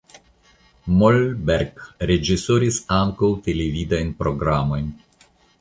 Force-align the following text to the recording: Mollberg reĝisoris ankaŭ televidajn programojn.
Mollberg 1.01 1.83
reĝisoris 2.13 2.81
ankaŭ 3.03 3.31
televidajn 3.49 4.13
programojn. 4.23 4.93